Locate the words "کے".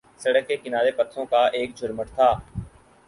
0.47-0.55